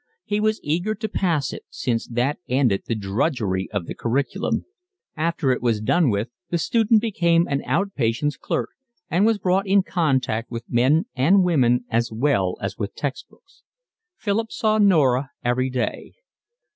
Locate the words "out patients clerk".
7.67-8.69